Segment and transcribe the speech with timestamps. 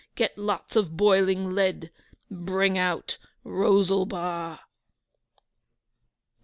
[0.15, 1.91] get lots of boiling lead!
[2.31, 4.59] Bring out ROSALBA!' XVI.